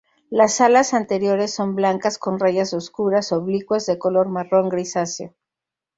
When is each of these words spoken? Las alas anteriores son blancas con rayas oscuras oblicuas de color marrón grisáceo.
Las 0.31 0.59
alas 0.61 0.95
anteriores 0.95 1.53
son 1.53 1.75
blancas 1.75 2.17
con 2.17 2.39
rayas 2.39 2.73
oscuras 2.73 3.31
oblicuas 3.31 3.85
de 3.85 3.99
color 3.99 4.29
marrón 4.29 4.67
grisáceo. 4.69 5.35